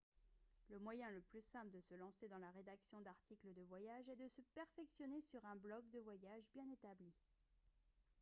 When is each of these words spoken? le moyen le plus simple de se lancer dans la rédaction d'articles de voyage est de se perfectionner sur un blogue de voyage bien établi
le 0.71 0.79
moyen 0.79 1.11
le 1.11 1.21
plus 1.21 1.43
simple 1.45 1.69
de 1.69 1.79
se 1.79 1.93
lancer 1.93 2.27
dans 2.27 2.39
la 2.39 2.49
rédaction 2.49 2.99
d'articles 3.01 3.53
de 3.53 3.61
voyage 3.61 4.09
est 4.09 4.15
de 4.15 4.27
se 4.29 4.41
perfectionner 4.55 5.21
sur 5.21 5.45
un 5.45 5.55
blogue 5.55 5.87
de 5.91 5.99
voyage 5.99 6.49
bien 6.55 6.67
établi 6.71 7.13